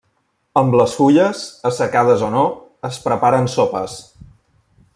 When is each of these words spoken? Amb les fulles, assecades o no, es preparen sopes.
Amb 0.61 0.77
les 0.79 0.95
fulles, 0.99 1.43
assecades 1.71 2.23
o 2.29 2.31
no, 2.37 2.41
es 2.89 2.99
preparen 3.05 3.51
sopes. 3.57 3.99